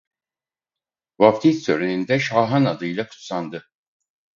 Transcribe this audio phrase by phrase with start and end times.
[1.19, 3.65] Vaftiz töreninde Şahan adıyla kutsandı.